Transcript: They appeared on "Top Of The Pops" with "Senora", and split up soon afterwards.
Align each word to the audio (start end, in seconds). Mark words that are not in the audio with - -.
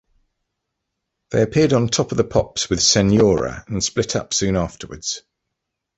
They 1.29 1.43
appeared 1.43 1.73
on 1.73 1.87
"Top 1.87 2.09
Of 2.09 2.17
The 2.17 2.23
Pops" 2.23 2.71
with 2.71 2.81
"Senora", 2.81 3.63
and 3.67 3.83
split 3.83 4.15
up 4.15 4.33
soon 4.33 4.55
afterwards. 4.57 5.21